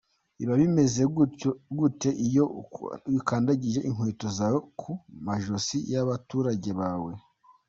Biba 0.37 0.53
bimeze 0.61 1.01
gute 1.79 2.09
iyo 2.27 2.45
ukandagije 3.19 3.79
inkweto 3.89 4.27
zawe 4.37 4.59
ku 4.79 4.91
majosi 5.25 5.77
y’abaturage 5.91 6.71
bawe?” 6.79 7.11